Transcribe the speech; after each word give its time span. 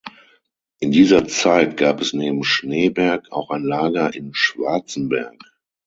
In 0.79 0.89
dieser 0.91 1.27
Zeit 1.27 1.77
gab 1.77 2.01
es 2.01 2.13
neben 2.13 2.43
Schneeberg 2.43 3.31
auch 3.31 3.51
ein 3.51 3.61
Lager 3.61 4.11
in 4.15 4.33
Schwarzenberg. 4.33 5.37